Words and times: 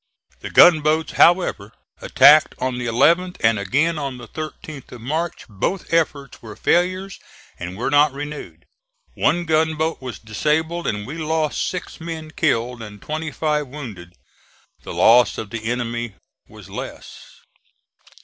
The 0.39 0.49
gunboats, 0.49 1.11
however, 1.11 1.73
attacked 2.01 2.55
on 2.57 2.79
the 2.79 2.87
11th 2.87 3.37
and 3.41 3.59
again 3.59 3.99
on 3.99 4.17
the 4.17 4.27
13th 4.27 4.91
of 4.91 4.99
March. 5.01 5.45
Both 5.47 5.93
efforts 5.93 6.41
were 6.41 6.55
failures 6.55 7.19
and 7.59 7.77
were 7.77 7.91
not 7.91 8.11
renewed. 8.11 8.65
One 9.13 9.45
gunboat 9.45 10.01
was 10.01 10.17
disabled 10.17 10.87
and 10.87 11.05
we 11.05 11.19
lost 11.19 11.67
six 11.69 11.99
men 12.01 12.31
killed 12.31 12.81
and 12.81 12.99
twenty 12.99 13.29
five 13.29 13.67
wounded. 13.67 14.13
The 14.81 14.91
loss 14.95 15.37
of 15.37 15.51
the 15.51 15.65
enemy 15.65 16.15
was 16.47 16.67
less. 16.67 17.41